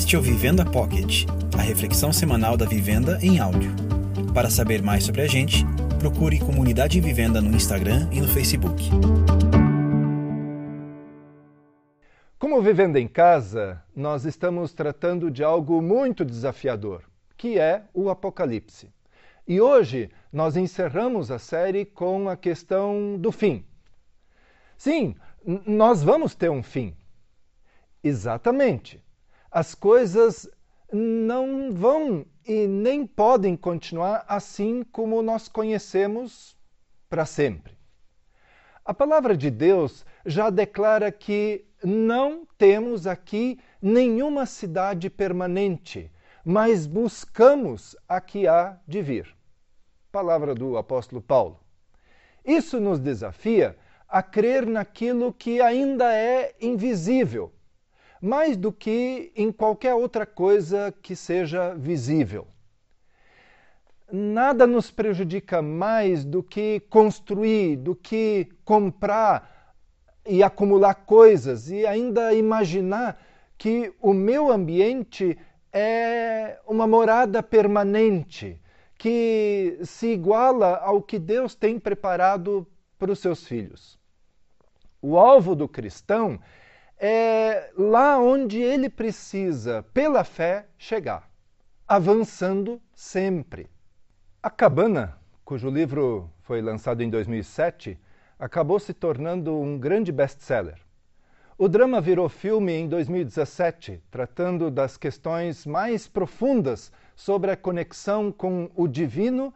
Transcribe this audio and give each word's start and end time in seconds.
Este 0.00 0.16
é 0.16 0.18
o 0.18 0.22
Vivenda 0.22 0.64
Pocket, 0.64 1.26
a 1.56 1.60
reflexão 1.60 2.10
semanal 2.10 2.56
da 2.56 2.64
vivenda 2.64 3.18
em 3.20 3.38
áudio. 3.38 3.70
Para 4.32 4.48
saber 4.48 4.82
mais 4.82 5.04
sobre 5.04 5.20
a 5.20 5.26
gente, 5.26 5.62
procure 5.98 6.38
Comunidade 6.38 6.98
Vivenda 7.02 7.38
no 7.42 7.54
Instagram 7.54 8.08
e 8.10 8.18
no 8.18 8.26
Facebook. 8.26 8.82
Como 12.38 12.62
Vivenda 12.62 12.98
em 12.98 13.06
Casa, 13.06 13.84
nós 13.94 14.24
estamos 14.24 14.72
tratando 14.72 15.30
de 15.30 15.44
algo 15.44 15.82
muito 15.82 16.24
desafiador, 16.24 17.02
que 17.36 17.58
é 17.58 17.82
o 17.92 18.08
Apocalipse. 18.08 18.90
E 19.46 19.60
hoje 19.60 20.10
nós 20.32 20.56
encerramos 20.56 21.30
a 21.30 21.38
série 21.38 21.84
com 21.84 22.26
a 22.30 22.38
questão 22.38 23.18
do 23.18 23.30
fim. 23.30 23.66
Sim, 24.78 25.14
nós 25.66 26.02
vamos 26.02 26.34
ter 26.34 26.50
um 26.50 26.62
fim. 26.62 26.96
Exatamente. 28.02 28.98
As 29.50 29.74
coisas 29.74 30.48
não 30.92 31.72
vão 31.72 32.24
e 32.46 32.68
nem 32.68 33.04
podem 33.04 33.56
continuar 33.56 34.24
assim 34.28 34.84
como 34.84 35.22
nós 35.22 35.48
conhecemos 35.48 36.56
para 37.08 37.26
sempre. 37.26 37.76
A 38.84 38.94
palavra 38.94 39.36
de 39.36 39.50
Deus 39.50 40.04
já 40.24 40.50
declara 40.50 41.10
que 41.10 41.64
não 41.82 42.46
temos 42.56 43.06
aqui 43.06 43.58
nenhuma 43.82 44.46
cidade 44.46 45.10
permanente, 45.10 46.12
mas 46.44 46.86
buscamos 46.86 47.96
a 48.08 48.20
que 48.20 48.46
há 48.46 48.78
de 48.86 49.02
vir. 49.02 49.34
Palavra 50.12 50.54
do 50.54 50.76
apóstolo 50.76 51.20
Paulo. 51.20 51.60
Isso 52.44 52.80
nos 52.80 53.00
desafia 53.00 53.76
a 54.08 54.22
crer 54.22 54.66
naquilo 54.66 55.32
que 55.32 55.60
ainda 55.60 56.12
é 56.14 56.54
invisível, 56.60 57.52
mais 58.20 58.56
do 58.56 58.70
que 58.70 59.32
em 59.34 59.50
qualquer 59.50 59.94
outra 59.94 60.26
coisa 60.26 60.92
que 61.02 61.16
seja 61.16 61.74
visível. 61.74 62.46
Nada 64.12 64.66
nos 64.66 64.90
prejudica 64.90 65.62
mais 65.62 66.24
do 66.24 66.42
que 66.42 66.80
construir, 66.90 67.76
do 67.76 67.94
que 67.94 68.48
comprar 68.64 69.74
e 70.26 70.42
acumular 70.42 70.94
coisas 70.94 71.70
e 71.70 71.86
ainda 71.86 72.34
imaginar 72.34 73.20
que 73.56 73.92
o 74.00 74.12
meu 74.12 74.50
ambiente 74.50 75.38
é 75.72 76.58
uma 76.66 76.86
morada 76.86 77.42
permanente 77.42 78.60
que 78.98 79.78
se 79.82 80.08
iguala 80.08 80.76
ao 80.78 81.00
que 81.00 81.18
Deus 81.18 81.54
tem 81.54 81.78
preparado 81.78 82.66
para 82.98 83.12
os 83.12 83.18
seus 83.18 83.46
filhos. 83.46 83.98
O 85.00 85.16
alvo 85.16 85.54
do 85.54 85.66
cristão 85.66 86.38
é 86.98 87.49
lá 87.80 88.18
onde 88.18 88.60
ele 88.60 88.90
precisa, 88.90 89.82
pela 89.94 90.22
fé, 90.22 90.66
chegar, 90.76 91.30
avançando 91.88 92.80
sempre. 92.94 93.70
A 94.42 94.50
Cabana, 94.50 95.16
cujo 95.42 95.70
livro 95.70 96.30
foi 96.42 96.60
lançado 96.60 97.02
em 97.02 97.08
2007, 97.08 97.98
acabou 98.38 98.78
se 98.78 98.92
tornando 98.92 99.58
um 99.58 99.78
grande 99.78 100.12
best-seller. 100.12 100.78
O 101.56 101.68
drama 101.68 102.02
virou 102.02 102.28
filme 102.28 102.72
em 102.72 102.86
2017, 102.86 104.02
tratando 104.10 104.70
das 104.70 104.98
questões 104.98 105.64
mais 105.64 106.06
profundas 106.06 106.92
sobre 107.16 107.50
a 107.50 107.56
conexão 107.56 108.30
com 108.30 108.70
o 108.74 108.86
divino 108.86 109.54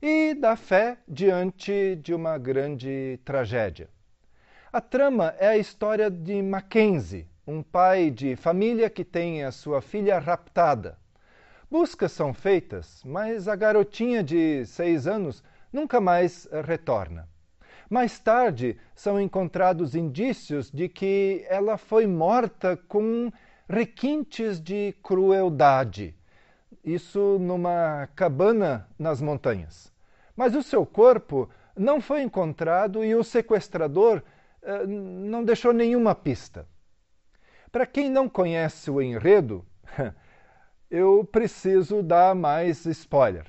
e 0.00 0.34
da 0.34 0.54
fé 0.54 0.98
diante 1.08 1.96
de 1.96 2.14
uma 2.14 2.38
grande 2.38 3.18
tragédia. 3.24 3.88
A 4.72 4.80
trama 4.80 5.34
é 5.38 5.48
a 5.48 5.58
história 5.58 6.08
de 6.10 6.40
Mackenzie, 6.40 7.28
um 7.46 7.62
pai 7.62 8.10
de 8.10 8.36
família 8.36 8.88
que 8.88 9.04
tem 9.04 9.44
a 9.44 9.52
sua 9.52 9.82
filha 9.82 10.18
raptada. 10.18 10.98
Buscas 11.70 12.12
são 12.12 12.32
feitas, 12.32 13.02
mas 13.04 13.48
a 13.48 13.56
garotinha 13.56 14.22
de 14.22 14.64
seis 14.66 15.06
anos 15.06 15.42
nunca 15.72 16.00
mais 16.00 16.48
retorna. 16.64 17.28
Mais 17.90 18.18
tarde, 18.18 18.78
são 18.94 19.20
encontrados 19.20 19.94
indícios 19.94 20.70
de 20.70 20.88
que 20.88 21.44
ela 21.48 21.76
foi 21.76 22.06
morta 22.06 22.76
com 22.88 23.30
requintes 23.68 24.60
de 24.60 24.94
crueldade. 25.02 26.14
Isso 26.82 27.38
numa 27.38 28.08
cabana 28.14 28.88
nas 28.98 29.20
montanhas. 29.20 29.92
Mas 30.36 30.54
o 30.54 30.62
seu 30.62 30.84
corpo 30.86 31.48
não 31.76 32.00
foi 32.00 32.22
encontrado 32.22 33.04
e 33.04 33.14
o 33.14 33.24
sequestrador 33.24 34.22
eh, 34.62 34.86
não 34.86 35.44
deixou 35.44 35.72
nenhuma 35.72 36.14
pista. 36.14 36.66
Para 37.74 37.86
quem 37.86 38.08
não 38.08 38.28
conhece 38.28 38.88
o 38.88 39.02
enredo, 39.02 39.66
eu 40.88 41.24
preciso 41.24 42.04
dar 42.04 42.32
mais 42.32 42.86
spoiler. 42.86 43.46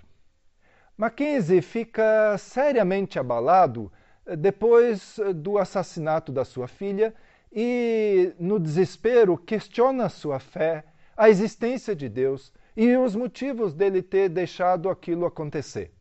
Mackenzie 0.97 1.62
fica 1.62 2.36
seriamente 2.40 3.19
abalado 3.19 3.94
eh, 4.25 4.36
depois 4.36 5.19
eh, 5.19 5.31
do 5.31 5.59
assassinato 5.59 6.31
da 6.31 6.44
sua 6.44 6.68
filha 6.68 7.13
e, 7.53 8.34
no 8.40 8.59
desespero, 8.59 9.38
questiona 9.38 10.09
sua 10.09 10.40
fé, 10.40 10.86
a 11.16 11.30
existência 11.30 11.96
de 11.96 12.09
Deus 12.09 12.52
e 12.75 12.97
os 12.97 13.16
motivos 13.16 13.75
dele 13.75 14.02
ter 14.02 14.28
deixado 14.28 14.90
aquilo 14.90 15.28
acontecer. 15.28 15.94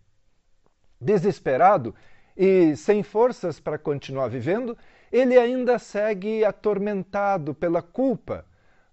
Desesperado 0.99 1.95
e 2.35 2.75
sem 2.75 3.03
forças 3.03 3.61
para 3.61 3.77
continuar 3.77 4.29
vivendo, 4.29 4.75
ele 5.15 5.39
ainda 5.39 5.79
segue 5.79 6.45
atormentado 6.45 7.55
pela 7.55 7.81
culpa 7.81 8.45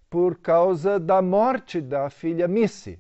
por 0.07 0.37
causa 0.37 0.99
da 0.99 1.19
morte 1.19 1.81
da 1.81 2.11
filha 2.11 2.47
Missy, 2.47 2.99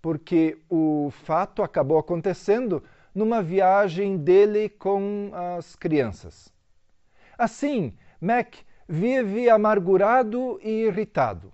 porque 0.00 0.56
o 0.70 1.10
fato 1.10 1.62
acabou 1.62 1.98
acontecendo 1.98 2.82
numa 3.14 3.42
viagem 3.42 4.16
dele 4.16 4.70
com 4.70 5.30
as 5.34 5.76
crianças. 5.76 6.50
Assim, 7.36 7.92
Mac 8.18 8.54
vive 8.88 9.50
amargurado 9.50 10.58
e 10.62 10.86
irritado. 10.86 11.52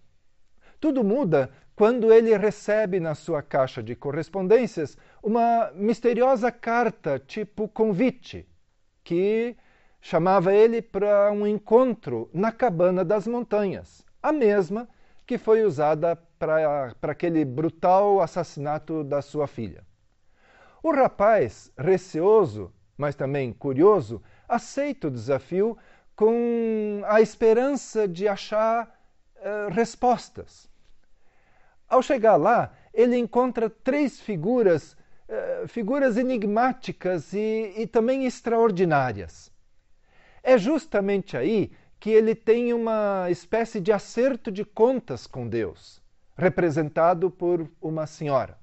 Tudo 0.78 1.02
muda 1.02 1.50
quando 1.74 2.12
ele 2.12 2.36
recebe 2.36 3.00
na 3.00 3.16
sua 3.16 3.42
caixa 3.42 3.82
de 3.82 3.96
correspondências 3.96 4.96
uma 5.20 5.72
misteriosa 5.74 6.52
carta 6.52 7.18
tipo 7.18 7.66
convite, 7.66 8.46
que 9.02 9.56
chamava 10.00 10.54
ele 10.54 10.80
para 10.80 11.30
um 11.32 11.46
encontro 11.46 12.30
na 12.32 12.52
cabana 12.52 13.04
das 13.04 13.26
montanhas, 13.26 14.04
a 14.22 14.32
mesma 14.32 14.88
que 15.26 15.36
foi 15.36 15.62
usada 15.62 16.16
para 16.38 16.94
aquele 17.02 17.44
brutal 17.44 18.20
assassinato 18.20 19.04
da 19.04 19.20
sua 19.20 19.46
filha. 19.46 19.84
O 20.82 20.92
rapaz, 20.92 21.70
receoso, 21.76 22.72
mas 22.96 23.14
também 23.14 23.52
curioso, 23.52 24.22
aceita 24.48 25.08
o 25.08 25.10
desafio 25.10 25.76
com 26.16 27.02
a 27.06 27.20
esperança 27.20 28.08
de 28.08 28.26
achar 28.26 28.88
uh, 29.36 29.72
respostas. 29.72 30.68
Ao 31.88 32.02
chegar 32.02 32.36
lá, 32.36 32.72
ele 32.92 33.16
encontra 33.16 33.68
três 33.68 34.18
figuras, 34.20 34.96
uh, 35.28 35.68
figuras 35.68 36.16
enigmáticas 36.16 37.32
e, 37.32 37.74
e 37.76 37.86
também 37.86 38.24
extraordinárias. 38.24 39.52
É 40.48 40.56
justamente 40.56 41.36
aí 41.36 41.70
que 42.00 42.08
ele 42.08 42.34
tem 42.34 42.72
uma 42.72 43.30
espécie 43.30 43.78
de 43.78 43.92
acerto 43.92 44.50
de 44.50 44.64
contas 44.64 45.26
com 45.26 45.46
Deus, 45.46 46.00
representado 46.38 47.30
por 47.30 47.68
uma 47.82 48.06
senhora. 48.06 48.56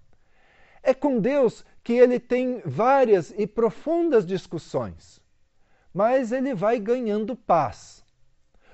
É 0.82 0.96
com 0.96 1.20
Deus 1.20 1.64
que 1.84 1.94
ele 1.94 2.20
tem 2.20 2.60
várias 2.66 3.32
e 3.38 3.46
profundas 3.46 4.26
discussões, 4.26 5.22
mas 5.94 6.32
ele 6.32 6.56
vai 6.56 6.80
ganhando 6.80 7.36
paz. 7.36 8.04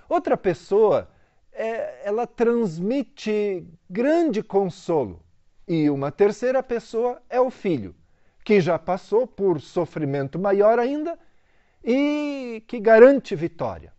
Outra 0.08 0.38
pessoa, 0.38 1.10
é, 1.52 2.08
ela 2.08 2.26
transmite 2.26 3.68
grande 3.90 4.42
consolo. 4.42 5.22
E 5.68 5.90
uma 5.90 6.14
terceira 6.14 6.64
pessoa 6.64 7.22
é 7.30 7.42
o 7.42 7.52
filho, 7.52 7.94
que 8.46 8.62
já 8.62 8.80
passou 8.80 9.28
por 9.28 9.60
sofrimento 9.60 10.40
maior 10.40 10.80
ainda 10.80 11.20
e 11.84 12.64
que 12.68 12.80
garante 12.80 13.36
vitória. 13.36 13.94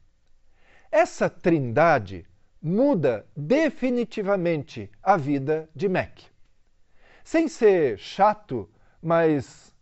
Essa 0.91 1.29
trindade 1.29 2.27
muda 2.61 3.27
definitivamente 3.37 4.91
a 5.03 5.17
vida 5.17 5.69
de 5.75 5.89
Mac. 5.89 6.21
Sem 7.25 7.49
ser 7.49 7.99
chato, 7.99 8.69
mas 9.03 9.75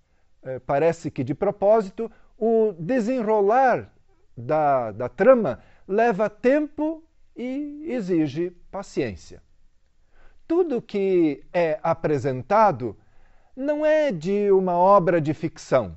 é, 0.43 0.59
parece 0.59 1.11
que 1.11 1.23
de 1.23 1.35
propósito, 1.35 2.11
o 2.39 2.73
desenrolar 2.79 3.93
da, 4.37 4.93
da 4.93 5.09
trama 5.09 5.61
leva 5.87 6.31
tempo 6.31 7.05
e 7.37 7.85
exige 7.87 8.51
paciência. 8.71 9.43
Tudo 10.47 10.81
que 10.81 11.45
é 11.53 11.79
apresentado 11.83 12.97
não 13.55 13.85
é 13.85 14.11
de 14.11 14.51
uma 14.51 14.77
obra 14.77 15.21
de 15.21 15.35
ficção 15.35 15.97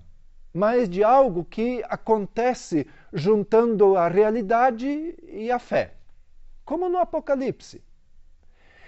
mas 0.53 0.87
de 0.87 1.03
algo 1.03 1.43
que 1.43 1.83
acontece 1.89 2.85
juntando 3.11 3.97
a 3.97 4.07
realidade 4.07 5.15
e 5.23 5.49
a 5.49 5.57
fé, 5.57 5.95
como 6.63 6.87
no 6.87 6.99
Apocalipse. 6.99 7.81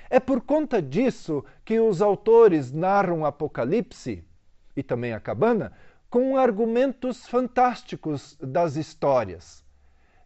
É 0.09 0.19
por 0.19 0.41
conta 0.41 0.81
disso 0.81 1.43
que 1.63 1.79
os 1.79 2.01
autores 2.01 2.71
narram 2.71 3.25
Apocalipse 3.25 4.23
e 4.75 4.83
também 4.83 5.13
a 5.13 5.19
cabana 5.19 5.73
com 6.09 6.37
argumentos 6.37 7.27
fantásticos 7.27 8.37
das 8.39 8.75
histórias, 8.75 9.65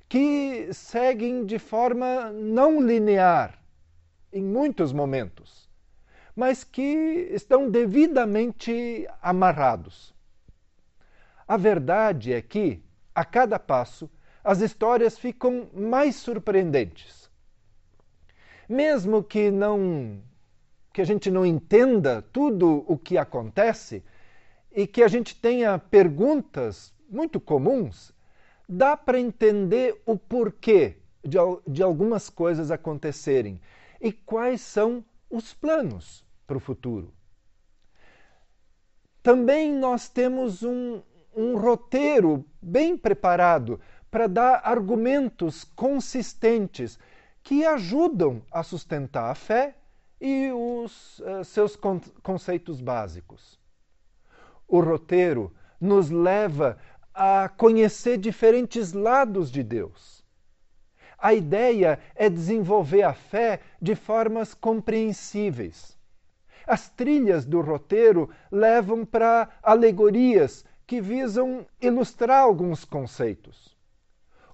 que 0.07 0.69
seguem 0.73 1.45
de 1.45 1.57
forma 1.57 2.31
não 2.31 2.81
linear 2.81 3.59
em 4.31 4.43
muitos 4.43 4.91
momentos, 4.91 5.69
mas 6.35 6.63
que 6.63 7.29
estão 7.31 7.69
devidamente 7.69 9.07
amarrados. 9.21 10.13
A 11.49 11.57
verdade 11.57 12.31
é 12.31 12.43
que, 12.43 12.79
a 13.13 13.25
cada 13.25 13.57
passo, 13.57 14.07
as 14.43 14.61
histórias 14.61 15.17
ficam 15.17 15.67
mais 15.73 16.15
surpreendentes. 16.15 17.27
Mesmo 18.69 19.23
que 19.23 19.49
não 19.49 20.21
que 20.93 21.01
a 21.01 21.05
gente 21.05 21.31
não 21.31 21.43
entenda 21.43 22.21
tudo 22.21 22.85
o 22.87 22.95
que 22.95 23.17
acontece 23.17 24.03
e 24.71 24.85
que 24.85 25.01
a 25.01 25.07
gente 25.07 25.35
tenha 25.35 25.79
perguntas 25.79 26.93
muito 27.09 27.39
comuns, 27.39 28.13
dá 28.67 28.95
para 28.95 29.19
entender 29.19 29.99
o 30.05 30.15
porquê 30.15 30.97
de, 31.25 31.39
de 31.67 31.81
algumas 31.81 32.29
coisas 32.29 32.69
acontecerem 32.69 33.59
e 33.99 34.11
quais 34.11 34.61
são 34.61 35.03
os 35.27 35.51
planos 35.51 36.23
para 36.45 36.57
o 36.57 36.59
futuro. 36.59 37.11
Também 39.23 39.73
nós 39.73 40.09
temos 40.09 40.61
um, 40.63 41.01
um 41.35 41.57
roteiro 41.57 42.45
bem 42.61 42.97
preparado 42.97 43.79
para 44.09 44.27
dar 44.27 44.61
argumentos 44.63 45.63
consistentes 45.63 46.97
que 47.43 47.65
ajudam 47.65 48.41
a 48.51 48.63
sustentar 48.63 49.31
a 49.31 49.35
fé 49.35 49.75
e 50.19 50.51
os 50.51 51.19
uh, 51.19 51.43
seus 51.43 51.75
con 51.75 51.99
conceitos 52.21 52.81
básicos. 52.81 53.59
O 54.67 54.79
roteiro 54.81 55.53
nos 55.79 56.09
leva 56.09 56.77
a 57.13 57.49
conhecer 57.49 58.17
diferentes 58.17 58.93
lados 58.93 59.51
de 59.51 59.63
Deus. 59.63 60.23
A 61.17 61.33
ideia 61.33 61.99
é 62.15 62.29
desenvolver 62.29 63.03
a 63.03 63.13
fé 63.13 63.61
de 63.81 63.95
formas 63.95 64.53
compreensíveis. 64.53 65.97
As 66.65 66.89
trilhas 66.89 67.45
do 67.45 67.61
roteiro 67.61 68.29
levam 68.51 69.05
para 69.05 69.49
alegorias 69.63 70.63
que 70.89 70.99
visam 70.99 71.67
ilustrar 71.79 72.41
alguns 72.41 72.83
conceitos. 72.83 73.77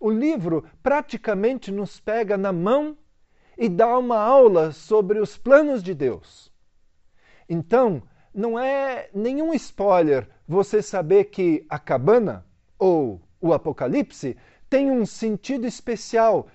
O 0.02 0.12
livro 0.12 0.66
praticamente 0.84 1.72
nos 1.72 1.98
pega 2.02 2.36
na 2.36 2.52
mão 2.52 2.98
e 3.58 3.70
dá 3.70 3.98
uma 3.98 4.18
aula 4.18 4.74
sobre 4.74 5.18
os 5.20 5.38
planos 5.38 5.82
de 5.82 5.94
Deus. 5.94 6.52
Então, 7.48 8.04
não 8.34 8.60
é 8.60 9.10
nenhum 9.14 9.54
spoiler 9.54 10.28
você 10.46 10.82
saber 10.82 11.24
que 11.32 11.66
a 11.70 11.80
cabana 11.80 12.46
ou 12.78 13.22
o 13.40 13.54
Apocalipse 13.54 14.36
tem 14.70 14.92
um 14.92 15.06
sentido 15.06 15.66
especial 15.66 16.48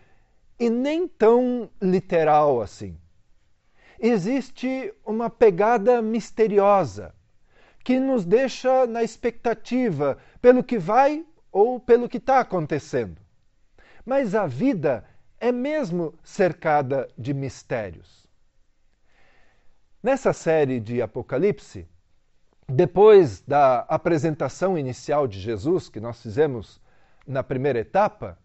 e 0.59 0.69
nem 0.69 1.09
tão 1.09 1.71
literal 1.81 2.61
assim. 2.61 3.01
Existe 3.99 4.93
uma 5.07 5.31
pegada 5.31 6.03
misteriosa 6.03 7.15
que 7.85 7.99
nos 7.99 8.25
deixa 8.25 8.87
na 8.87 9.03
expectativa 9.03 10.19
pelo 10.41 10.63
que 10.63 10.79
vai 10.79 11.25
ou 11.51 11.81
pelo 11.81 12.09
que 12.09 12.19
está 12.19 12.41
acontecendo. 12.41 13.21
Mas 14.05 14.35
a 14.35 14.47
vida 14.47 15.05
é 15.39 15.51
mesmo 15.51 16.15
cercada 16.23 17.09
de 17.17 17.33
mistérios. 17.33 18.29
Nessa 20.03 20.33
série 20.33 20.81
de 20.81 21.03
Apocalipse, 21.03 21.87
depois 22.69 23.41
da 23.43 23.81
apresentação 23.81 24.79
inicial 24.79 25.27
de 25.27 25.41
Jesus, 25.41 25.89
que 25.89 26.01
nós 26.01 26.23
fizemos 26.23 26.81
na 27.27 27.43
primeira 27.43 27.81
etapa, 27.81 28.39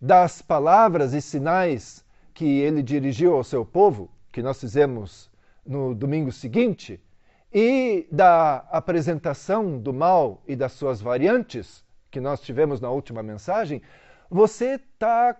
das 0.00 0.40
palavras 0.40 1.12
e 1.12 1.20
sinais 1.20 2.04
que 2.32 2.60
ele 2.60 2.82
dirigiu 2.82 3.34
ao 3.34 3.44
seu 3.44 3.64
povo, 3.64 4.10
que 4.32 4.42
nós 4.42 4.60
fizemos 4.60 5.30
no 5.64 5.94
domingo 5.94 6.32
seguinte, 6.32 7.00
e 7.52 8.06
da 8.10 8.58
apresentação 8.70 9.78
do 9.78 9.92
mal 9.92 10.42
e 10.46 10.54
das 10.54 10.72
suas 10.72 11.00
variantes, 11.00 11.84
que 12.10 12.20
nós 12.20 12.40
tivemos 12.40 12.80
na 12.80 12.90
última 12.90 13.22
mensagem, 13.22 13.82
você 14.28 14.74
está 14.74 15.36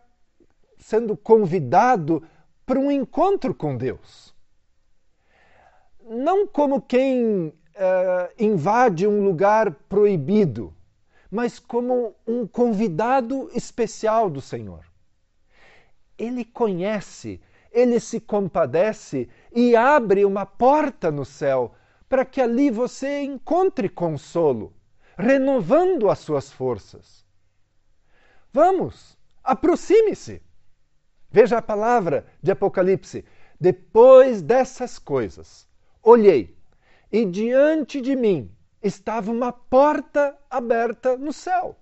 sendo 0.79 1.17
convidado 1.17 2.23
para 2.67 2.79
um 2.79 2.91
encontro 2.91 3.55
com 3.55 3.77
Deus. 3.77 4.35
Não 6.09 6.47
como 6.47 6.83
quem 6.83 7.47
uh, 7.47 7.53
invade 8.39 9.06
um 9.06 9.23
lugar 9.25 9.71
proibido, 9.89 10.75
mas 11.31 11.61
como 11.61 12.15
um 12.27 12.47
convidado 12.47 13.49
especial 13.55 14.29
do 14.29 14.41
Senhor. 14.41 14.85
Ele 16.19 16.45
conhece, 16.45 17.41
ele 17.71 18.01
se 18.01 18.21
compadece 18.21 19.29
e 19.55 19.77
abre 19.77 20.25
uma 20.25 20.45
porta 20.45 21.11
no 21.11 21.25
céu 21.25 21.75
para 22.11 22.25
que 22.25 22.41
ali 22.41 22.73
você 22.73 23.21
encontre 23.23 23.89
consolo, 23.89 24.75
renovando 25.17 26.11
as 26.11 26.19
suas 26.19 26.51
forças. 26.51 27.25
Vamos, 28.53 29.17
aproxime-se. 29.45 30.43
Veja 31.31 31.59
a 31.59 31.62
palavra 31.62 32.27
de 32.43 32.51
Apocalipse. 32.51 33.25
Depois 33.61 34.43
dessas 34.43 34.99
coisas, 34.99 35.69
olhei, 36.03 36.59
e 37.12 37.25
diante 37.25 38.01
de 38.01 38.17
mim 38.17 38.51
estava 38.83 39.31
uma 39.31 39.53
porta 39.53 40.37
aberta 40.51 41.17
no 41.17 41.33
céu. 41.33 41.77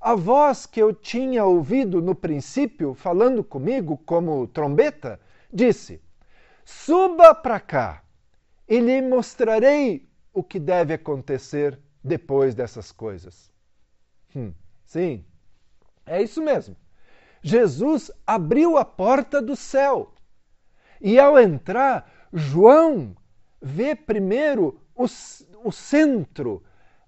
A 0.00 0.14
voz 0.14 0.64
que 0.64 0.80
eu 0.80 0.94
tinha 0.94 1.44
ouvido 1.44 2.00
no 2.00 2.14
princípio, 2.14 2.94
falando 2.94 3.44
comigo 3.44 3.98
como 3.98 4.46
trombeta, 4.46 5.20
disse: 5.52 6.00
Suba 6.64 7.34
para 7.34 7.60
cá 7.60 8.05
e 8.68 8.80
lhe 8.80 9.00
mostrarei 9.00 10.08
o 10.32 10.42
que 10.42 10.58
deve 10.58 10.94
acontecer 10.94 11.78
depois 12.02 12.54
dessas 12.54 12.92
coisas. 12.92 13.50
Hum, 14.34 14.52
sim, 14.84 15.24
é 16.04 16.22
isso 16.22 16.42
mesmo. 16.42 16.76
Jesus 17.42 18.10
abriu 18.26 18.76
a 18.76 18.84
porta 18.84 19.40
do 19.40 19.56
céu. 19.56 20.12
E 21.00 21.18
ao 21.18 21.38
entrar, 21.38 22.10
João 22.32 23.16
vê 23.60 23.94
primeiro 23.94 24.80
o, 24.94 25.04
o 25.64 25.72
centro, 25.72 26.62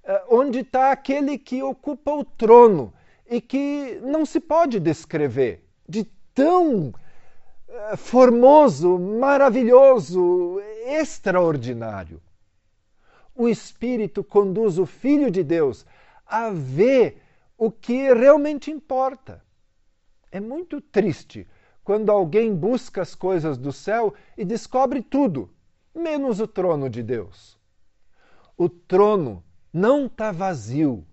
eh, 0.04 0.24
onde 0.28 0.60
está 0.60 0.92
aquele 0.92 1.38
que 1.38 1.62
ocupa 1.62 2.12
o 2.12 2.24
trono 2.24 2.92
e 3.28 3.40
que 3.40 4.00
não 4.02 4.24
se 4.24 4.40
pode 4.40 4.78
descrever 4.78 5.64
de 5.88 6.04
tão 6.34 6.92
eh, 7.68 7.96
formoso, 7.96 8.98
maravilhoso, 8.98 10.60
extraordinário. 10.96 12.20
O 13.34 13.48
Espírito 13.48 14.24
conduz 14.24 14.78
o 14.78 14.86
Filho 14.86 15.30
de 15.30 15.44
Deus 15.44 15.86
a 16.26 16.50
ver 16.50 17.22
o 17.56 17.70
que 17.70 18.12
realmente 18.12 18.70
importa. 18.70 19.42
É 20.30 20.40
muito 20.40 20.80
triste 20.80 21.46
quando 21.82 22.10
alguém 22.10 22.54
busca 22.54 23.00
as 23.00 23.14
coisas 23.14 23.56
do 23.56 23.72
céu 23.72 24.12
e 24.36 24.44
descobre 24.44 25.02
tudo, 25.02 25.50
menos 25.94 26.38
o 26.38 26.46
trono 26.46 26.90
de 26.90 27.02
Deus. 27.02 27.58
O 28.56 28.68
trono 28.68 29.42
não 29.72 30.06
está 30.06 30.30
vazio. 30.30 31.06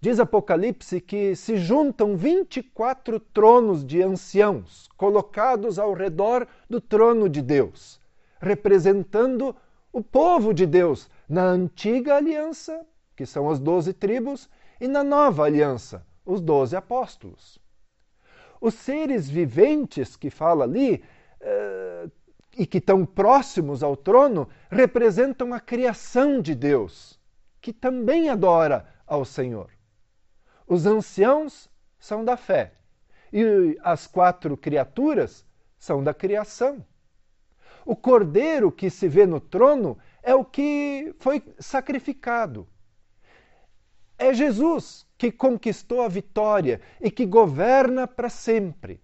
Diz 0.00 0.18
Apocalipse 0.18 0.98
que 0.98 1.36
se 1.36 1.58
juntam 1.58 2.16
24 2.16 3.20
tronos 3.20 3.84
de 3.84 4.02
anciãos 4.02 4.88
colocados 4.96 5.78
ao 5.78 5.92
redor 5.92 6.48
do 6.70 6.80
trono 6.80 7.28
de 7.28 7.42
Deus, 7.42 7.99
representando 8.40 9.54
o 9.92 10.02
povo 10.02 10.54
de 10.54 10.66
Deus 10.66 11.10
na 11.28 11.44
antiga 11.44 12.16
aliança, 12.16 12.86
que 13.14 13.26
são 13.26 13.50
as 13.50 13.58
doze 13.58 13.92
tribos, 13.92 14.48
e 14.80 14.88
na 14.88 15.04
nova 15.04 15.44
aliança, 15.44 16.06
os 16.24 16.40
doze 16.40 16.74
apóstolos. 16.74 17.58
Os 18.60 18.74
seres 18.74 19.28
viventes 19.28 20.16
que 20.16 20.30
fala 20.30 20.64
ali 20.64 21.02
uh, 21.40 22.10
e 22.56 22.66
que 22.66 22.78
estão 22.78 23.04
próximos 23.04 23.82
ao 23.82 23.96
trono 23.96 24.48
representam 24.70 25.52
a 25.52 25.60
criação 25.60 26.40
de 26.40 26.54
Deus, 26.54 27.18
que 27.60 27.72
também 27.72 28.28
adora 28.28 28.86
ao 29.06 29.24
Senhor. 29.24 29.70
Os 30.66 30.86
anciãos 30.86 31.68
são 31.98 32.24
da 32.24 32.36
fé 32.36 32.72
e 33.32 33.78
as 33.82 34.06
quatro 34.06 34.56
criaturas 34.56 35.44
são 35.78 36.02
da 36.02 36.14
criação. 36.14 36.84
O 37.84 37.96
cordeiro 37.96 38.70
que 38.70 38.90
se 38.90 39.08
vê 39.08 39.26
no 39.26 39.40
trono 39.40 39.98
é 40.22 40.34
o 40.34 40.44
que 40.44 41.14
foi 41.18 41.42
sacrificado. 41.58 42.66
É 44.18 44.34
Jesus 44.34 45.06
que 45.16 45.32
conquistou 45.32 46.02
a 46.02 46.08
vitória 46.08 46.80
e 47.00 47.10
que 47.10 47.24
governa 47.24 48.06
para 48.06 48.28
sempre. 48.28 49.00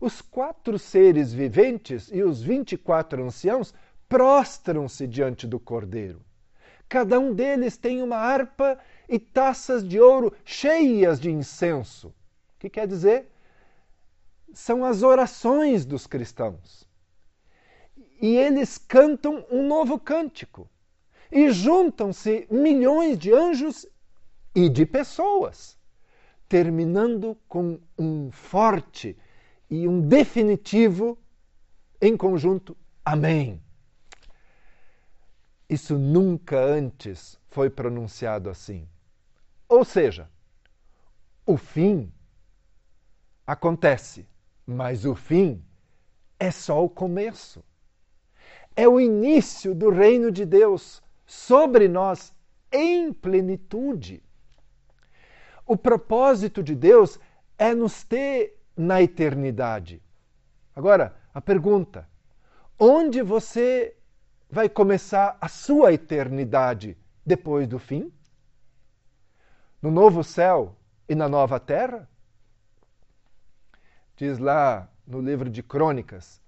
os 0.00 0.20
quatro 0.20 0.78
seres 0.78 1.32
viventes 1.32 2.10
e 2.12 2.22
os 2.22 2.42
vinte 2.42 2.72
e 2.72 2.78
quatro 2.78 3.24
anciãos 3.24 3.72
prostram-se 4.08 5.06
diante 5.06 5.46
do 5.46 5.58
Cordeiro. 5.58 6.20
Cada 6.88 7.18
um 7.18 7.34
deles 7.34 7.76
tem 7.76 8.02
uma 8.02 8.16
harpa 8.16 8.78
e 9.08 9.18
taças 9.18 9.86
de 9.86 9.98
ouro 9.98 10.32
cheias 10.44 11.18
de 11.18 11.30
incenso. 11.30 12.08
O 12.08 12.14
que 12.60 12.70
quer 12.70 12.86
dizer? 12.86 13.28
São 14.52 14.84
as 14.84 15.02
orações 15.02 15.84
dos 15.84 16.06
cristãos. 16.06 16.85
E 18.20 18.36
eles 18.36 18.78
cantam 18.78 19.44
um 19.50 19.66
novo 19.66 19.98
cântico. 19.98 20.68
E 21.30 21.50
juntam-se 21.50 22.46
milhões 22.50 23.18
de 23.18 23.32
anjos 23.32 23.86
e 24.54 24.68
de 24.68 24.86
pessoas, 24.86 25.76
terminando 26.48 27.36
com 27.48 27.78
um 27.98 28.30
forte 28.30 29.16
e 29.68 29.88
um 29.88 30.00
definitivo 30.00 31.18
em 32.00 32.16
conjunto 32.16 32.76
Amém. 33.06 33.62
Isso 35.68 35.96
nunca 35.96 36.58
antes 36.58 37.38
foi 37.46 37.70
pronunciado 37.70 38.50
assim. 38.50 38.88
Ou 39.68 39.84
seja, 39.84 40.28
o 41.46 41.56
fim 41.56 42.12
acontece, 43.46 44.26
mas 44.66 45.04
o 45.04 45.14
fim 45.14 45.64
é 46.36 46.50
só 46.50 46.84
o 46.84 46.90
começo. 46.90 47.62
É 48.76 48.86
o 48.86 49.00
início 49.00 49.74
do 49.74 49.88
reino 49.88 50.30
de 50.30 50.44
Deus 50.44 51.02
sobre 51.24 51.88
nós 51.88 52.32
em 52.70 53.12
plenitude. 53.12 54.22
O 55.66 55.76
propósito 55.76 56.62
de 56.62 56.74
Deus 56.74 57.18
é 57.58 57.74
nos 57.74 58.04
ter 58.04 58.56
na 58.76 59.02
eternidade. 59.02 60.02
Agora, 60.74 61.16
a 61.32 61.40
pergunta: 61.40 62.06
onde 62.78 63.22
você 63.22 63.96
vai 64.50 64.68
começar 64.68 65.36
a 65.40 65.48
sua 65.48 65.92
eternidade 65.92 66.96
depois 67.24 67.66
do 67.66 67.78
fim? 67.78 68.12
No 69.80 69.90
novo 69.90 70.22
céu 70.22 70.76
e 71.08 71.14
na 71.14 71.28
nova 71.28 71.58
terra? 71.58 72.08
Diz 74.16 74.38
lá 74.38 74.88
no 75.06 75.20
livro 75.20 75.48
de 75.48 75.62
Crônicas: 75.62 76.40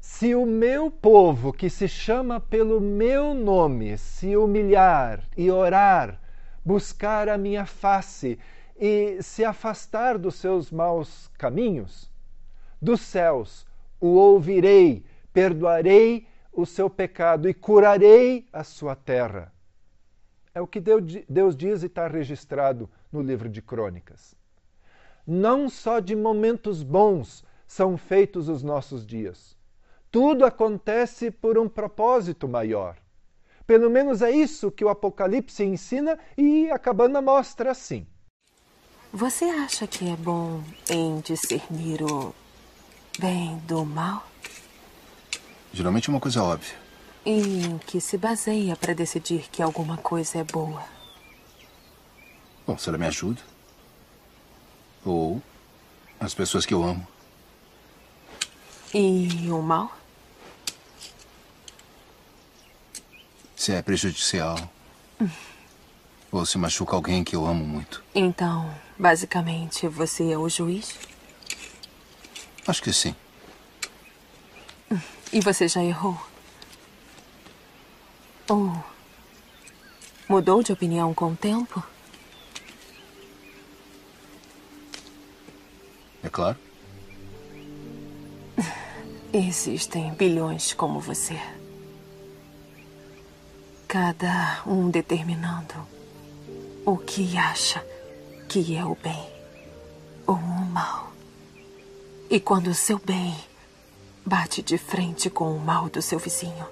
Se 0.00 0.34
o 0.34 0.46
meu 0.46 0.90
povo, 0.90 1.52
que 1.52 1.68
se 1.68 1.86
chama 1.86 2.40
pelo 2.40 2.80
meu 2.80 3.34
nome, 3.34 3.98
se 3.98 4.34
humilhar 4.34 5.28
e 5.36 5.50
orar, 5.50 6.18
buscar 6.64 7.28
a 7.28 7.36
minha 7.36 7.66
face 7.66 8.38
e 8.78 9.22
se 9.22 9.44
afastar 9.44 10.16
dos 10.16 10.36
seus 10.36 10.70
maus 10.70 11.28
caminhos, 11.36 12.10
dos 12.80 13.02
céus 13.02 13.66
o 14.00 14.08
ouvirei, 14.08 15.04
perdoarei 15.34 16.26
o 16.50 16.64
seu 16.64 16.88
pecado 16.88 17.46
e 17.46 17.52
curarei 17.52 18.48
a 18.50 18.64
sua 18.64 18.96
terra. 18.96 19.52
É 20.54 20.62
o 20.62 20.66
que 20.66 20.80
Deus 20.80 21.54
diz 21.54 21.82
e 21.82 21.86
está 21.86 22.08
registrado 22.08 22.88
no 23.12 23.20
livro 23.20 23.50
de 23.50 23.60
Crônicas. 23.60 24.34
Não 25.26 25.68
só 25.68 26.00
de 26.00 26.16
momentos 26.16 26.82
bons 26.82 27.44
são 27.66 27.98
feitos 27.98 28.48
os 28.48 28.62
nossos 28.62 29.06
dias. 29.06 29.59
Tudo 30.10 30.44
acontece 30.44 31.30
por 31.30 31.56
um 31.56 31.68
propósito 31.68 32.48
maior. 32.48 32.96
Pelo 33.64 33.88
menos 33.88 34.22
é 34.22 34.30
isso 34.32 34.70
que 34.70 34.84
o 34.84 34.88
Apocalipse 34.88 35.62
ensina 35.62 36.18
e 36.36 36.68
a 36.70 36.78
cabana 36.78 37.22
mostra 37.22 37.70
assim. 37.70 38.04
Você 39.12 39.44
acha 39.44 39.86
que 39.86 40.10
é 40.10 40.16
bom 40.16 40.62
em 40.88 41.20
discernir 41.20 42.02
o 42.02 42.34
bem 43.20 43.56
do 43.68 43.84
mal? 43.84 44.26
Geralmente 45.72 46.08
é 46.08 46.12
uma 46.12 46.20
coisa 46.20 46.42
óbvia. 46.42 46.74
E 47.24 47.64
em 47.64 47.78
que 47.78 48.00
se 48.00 48.18
baseia 48.18 48.74
para 48.74 48.92
decidir 48.92 49.48
que 49.52 49.62
alguma 49.62 49.96
coisa 49.96 50.38
é 50.38 50.44
boa? 50.44 50.82
Bom, 52.66 52.76
se 52.76 52.88
ela 52.88 52.98
me 52.98 53.06
ajuda. 53.06 53.40
Ou 55.04 55.40
as 56.18 56.34
pessoas 56.34 56.66
que 56.66 56.74
eu 56.74 56.82
amo. 56.82 57.06
E 58.92 59.48
o 59.48 59.62
mal? 59.62 59.99
Se 63.60 63.72
é 63.72 63.82
prejudicial. 63.82 64.56
Ou 66.32 66.46
se 66.46 66.56
machuca 66.56 66.96
alguém 66.96 67.22
que 67.22 67.36
eu 67.36 67.44
amo 67.44 67.62
muito. 67.62 68.02
Então, 68.14 68.74
basicamente, 68.98 69.86
você 69.86 70.32
é 70.32 70.38
o 70.38 70.48
juiz? 70.48 70.96
Acho 72.66 72.82
que 72.82 72.90
sim. 72.90 73.14
E 75.30 75.40
você 75.42 75.68
já 75.68 75.84
errou? 75.84 76.18
Ou 78.48 78.82
mudou 80.26 80.62
de 80.62 80.72
opinião 80.72 81.12
com 81.12 81.32
o 81.32 81.36
tempo? 81.36 81.84
É 86.22 86.30
claro. 86.30 86.56
Existem 89.34 90.14
bilhões 90.14 90.72
como 90.72 90.98
você. 90.98 91.38
Cada 93.92 94.62
um 94.68 94.88
determinando 94.88 95.74
o 96.86 96.96
que 96.96 97.36
acha 97.36 97.84
que 98.48 98.76
é 98.76 98.84
o 98.84 98.94
bem 98.94 99.28
ou 100.28 100.36
o 100.36 100.64
mal. 100.66 101.12
E 102.30 102.38
quando 102.38 102.68
o 102.68 102.74
seu 102.74 103.00
bem 103.00 103.36
bate 104.24 104.62
de 104.62 104.78
frente 104.78 105.28
com 105.28 105.52
o 105.52 105.58
mal 105.58 105.88
do 105.88 106.00
seu 106.00 106.20
vizinho. 106.20 106.64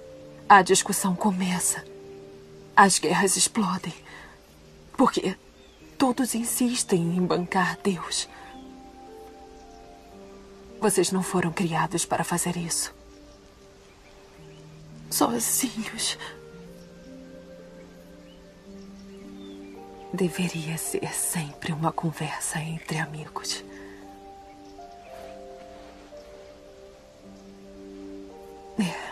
A 0.49 0.63
discussão 0.63 1.17
começa. 1.17 1.85
As 2.77 3.01
guerras 3.01 3.37
explodem. 3.37 3.95
Porque 4.97 5.37
todos 5.99 6.37
insistem 6.37 7.17
em 7.17 7.27
bancar 7.27 7.81
Deus. 7.83 8.29
Vocês 10.81 11.11
não 11.11 11.25
foram 11.25 11.51
criados 11.51 12.05
para 12.05 12.23
fazer 12.23 12.57
isso. 12.57 12.95
Sozinhos. 15.11 16.17
Deveria 20.13 20.79
ser 20.79 21.13
sempre 21.13 21.73
uma 21.73 21.93
conversa 21.93 22.59
entre 22.59 22.99
amigos. 22.99 23.65
É. 28.79 29.09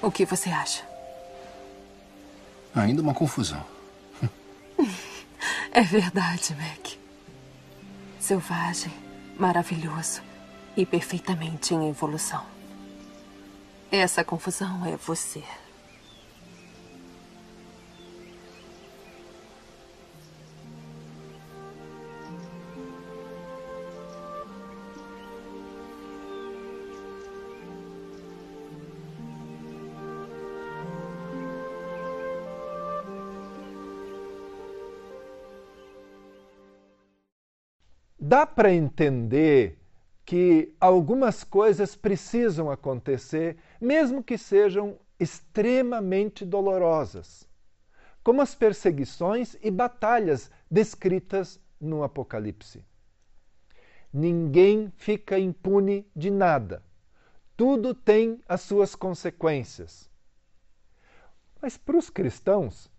O 0.00 0.10
que 0.10 0.24
você 0.24 0.48
acha? 0.48 0.86
Ainda 2.74 3.02
uma 3.02 3.14
confusão. 3.14 3.64
É 5.70 5.82
verdade, 5.82 6.56
Mac. 6.56 6.96
Selvagem, 8.18 8.92
maravilhoso 9.38 10.22
e 10.76 10.84
perfeitamente 10.86 11.74
em 11.74 11.88
evolução. 11.88 12.44
Essa 13.90 14.24
confusão 14.24 14.84
é 14.86 14.96
você. 14.96 15.44
Dá 38.28 38.44
para 38.44 38.70
entender 38.70 39.78
que 40.22 40.74
algumas 40.78 41.42
coisas 41.42 41.96
precisam 41.96 42.70
acontecer, 42.70 43.56
mesmo 43.80 44.22
que 44.22 44.36
sejam 44.36 44.98
extremamente 45.18 46.44
dolorosas, 46.44 47.48
como 48.22 48.42
as 48.42 48.54
perseguições 48.54 49.56
e 49.62 49.70
batalhas 49.70 50.50
descritas 50.70 51.58
no 51.80 52.02
Apocalipse. 52.02 52.84
Ninguém 54.12 54.92
fica 54.98 55.38
impune 55.38 56.06
de 56.14 56.30
nada. 56.30 56.82
Tudo 57.56 57.94
tem 57.94 58.42
as 58.46 58.60
suas 58.60 58.94
consequências. 58.94 60.10
Mas 61.62 61.78
para 61.78 61.96
os 61.96 62.10
cristãos, 62.10 62.90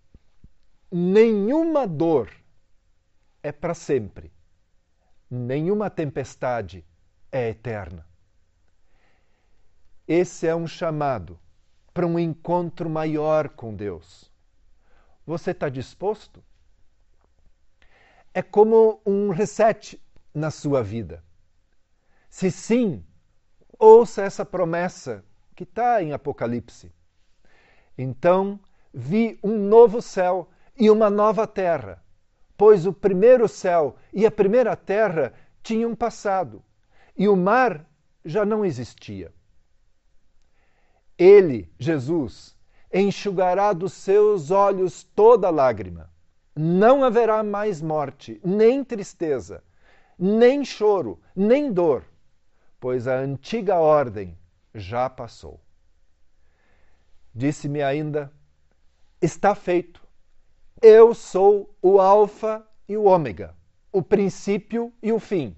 nenhuma 0.91 1.85
dor 1.85 2.31
é 3.43 3.51
para 3.51 3.75
sempre 3.75 4.31
nenhuma 5.29 5.89
tempestade 5.89 6.85
é 7.31 7.49
eterna. 7.49 8.05
Esse 10.07 10.47
é 10.47 10.55
um 10.55 10.65
chamado 10.65 11.39
para 11.93 12.07
um 12.07 12.17
encontro 12.17 12.89
maior 12.89 13.49
com 13.49 13.75
Deus. 13.75 14.31
Você 15.25 15.51
está 15.51 15.69
disposto? 15.69 16.43
É 18.33 18.41
como 18.41 19.01
um 19.05 19.29
reset 19.29 20.01
na 20.33 20.49
sua 20.49 20.81
vida? 20.81 21.23
Se 22.29 22.49
sim, 22.49 23.03
ouça 23.77 24.23
essa 24.23 24.45
promessa 24.45 25.23
que 25.55 25.63
está 25.63 26.01
em 26.01 26.13
Apocalipse. 26.13 26.91
Então 27.97 28.59
vi 28.93 29.37
um 29.43 29.57
novo 29.57 30.01
céu 30.01 30.49
e 30.77 30.89
uma 30.89 31.09
nova 31.09 31.45
terra, 31.45 32.03
pois 32.59 32.85
o 32.85 32.91
primeiro 32.91 33.47
céu 33.47 33.95
e 34.11 34.25
a 34.25 34.31
primeira 34.31 34.75
terra 34.75 35.31
tinham 35.63 35.95
passado 35.95 36.61
e 37.15 37.25
o 37.25 37.33
mar 37.33 37.89
já 38.25 38.43
não 38.43 38.65
existia. 38.65 39.33
Ele, 41.17 41.71
Jesus, 41.79 42.57
enxugará 42.93 43.71
dos 43.71 43.93
seus 43.93 44.51
olhos 44.51 45.03
toda 45.15 45.49
lágrima. 45.49 46.11
Não 46.53 47.01
haverá 47.01 47.41
mais 47.43 47.81
morte, 47.81 48.41
nem 48.43 48.83
tristeza, 48.83 49.63
nem 50.17 50.65
choro, 50.65 51.17
nem 51.33 51.71
dor, 51.71 52.03
pois 52.77 53.07
a 53.07 53.15
antiga 53.15 53.75
ordem 53.75 54.37
já 54.75 55.09
passou. 55.09 55.61
Disse-me 57.33 57.81
ainda: 57.81 58.29
Está 59.21 59.55
feito. 59.55 59.98
Eu 60.81 61.13
sou 61.13 61.75
o 61.81 61.99
Alfa 61.99 62.65
e 62.87 62.95
o 62.95 63.03
Ômega, 63.03 63.53
o 63.91 64.01
princípio 64.01 64.93
e 65.03 65.11
o 65.11 65.19
fim. 65.19 65.53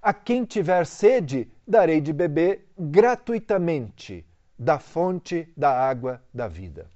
A 0.00 0.12
quem 0.12 0.44
tiver 0.44 0.84
sede, 0.84 1.48
darei 1.66 2.00
de 2.00 2.12
beber 2.12 2.66
gratuitamente 2.76 4.26
da 4.58 4.80
fonte 4.80 5.48
da 5.56 5.70
água 5.70 6.20
da 6.34 6.48
vida. 6.48 6.90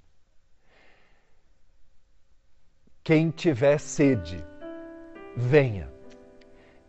Quem 3.05 3.31
tiver 3.31 3.79
sede, 3.79 4.45
venha. 5.37 5.89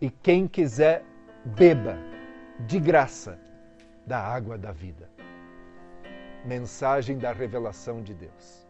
E 0.01 0.09
quem 0.09 0.47
quiser, 0.47 1.03
beba 1.45 1.95
de 2.61 2.79
graça 2.79 3.39
da 4.07 4.19
água 4.19 4.57
da 4.57 4.71
vida. 4.71 5.07
Mensagem 6.43 7.19
da 7.19 7.31
revelação 7.31 8.01
de 8.01 8.15
Deus. 8.15 8.66